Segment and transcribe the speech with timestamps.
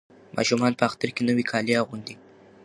[0.37, 2.15] ماشومان په اختر کې نوي کالي اغوندي.